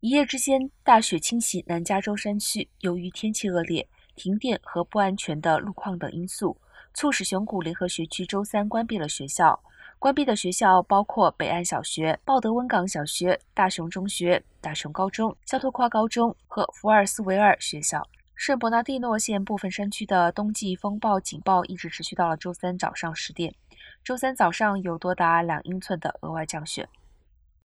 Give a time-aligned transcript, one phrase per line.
[0.00, 2.68] 一夜之间，大雪侵袭南加州山区。
[2.80, 6.54] 由于天气恶劣、停电和不安全的路况等因素，
[6.92, 9.58] 促使熊谷联合学区周三关闭了学校。
[9.98, 18.06] 关闭的学校包括北岸小学、鲍德温港小学、大熊中学、大熊高中、肖托夸高中和福尔斯维尔学校。
[18.34, 23.50] 圣伯纳蒂诺县部分山区的冬季风暴警报一直持续到了周三早上十点。
[24.04, 26.86] 周三早上有多达两英寸的额外降雪。